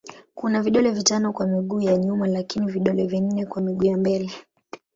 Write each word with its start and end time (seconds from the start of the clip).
Kuna 0.35 0.61
vidole 0.61 0.91
vitano 0.91 1.33
kwa 1.33 1.47
miguu 1.47 1.81
ya 1.81 1.97
nyuma 1.97 2.27
lakini 2.27 2.71
vidole 2.71 3.05
vinne 3.07 3.45
kwa 3.45 3.61
miguu 3.61 3.85
ya 3.85 3.97
mbele. 3.97 4.31